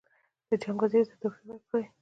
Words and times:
د 0.49 0.51
جنګ 0.63 0.79
وزیر 0.83 1.05
ته 1.09 1.15
تحفې 1.21 1.45
ورکړي. 1.49 1.83